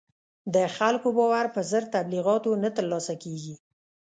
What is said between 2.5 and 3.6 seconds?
نه تر لاسه کېږي.